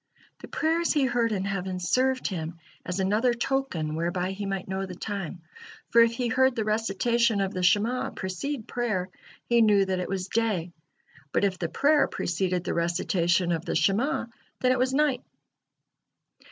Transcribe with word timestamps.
The 0.39 0.47
prayers 0.47 0.93
he 0.93 1.05
heard 1.05 1.31
in 1.31 1.45
heaven 1.45 1.79
served 1.79 2.25
him 2.25 2.57
as 2.83 2.99
another 2.99 3.35
token 3.35 3.93
whereby 3.93 4.31
he 4.31 4.47
might 4.47 4.67
know 4.67 4.87
the 4.87 4.95
time, 4.95 5.43
for 5.91 6.01
if 6.01 6.13
he 6.13 6.27
heard 6.27 6.55
the 6.55 6.63
recitation 6.65 7.39
of 7.39 7.53
the 7.53 7.61
Shema' 7.61 8.09
precede 8.09 8.67
prayer, 8.67 9.09
he 9.45 9.61
knew 9.61 9.85
that 9.85 9.99
it 9.99 10.09
was 10.09 10.27
day, 10.27 10.73
but 11.31 11.43
if 11.43 11.59
the 11.59 11.69
prayer 11.69 12.07
preceded 12.07 12.63
the 12.63 12.73
recitation 12.73 13.51
of 13.51 13.63
the 13.63 13.75
Shema', 13.75 14.25
then 14.59 14.71
it 14.71 14.79
was 14.79 14.91
night. 14.91 15.21